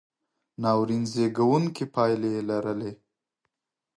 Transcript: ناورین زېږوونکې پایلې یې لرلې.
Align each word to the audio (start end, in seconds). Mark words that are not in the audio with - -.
ناورین 0.61 1.03
زېږوونکې 1.13 1.85
پایلې 1.93 2.29
یې 2.35 2.41
لرلې. 2.49 2.91